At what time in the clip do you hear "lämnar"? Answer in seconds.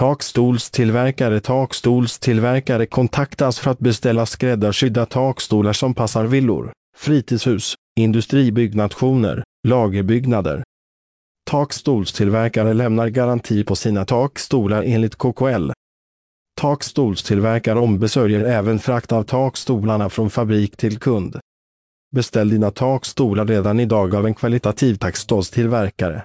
12.74-13.08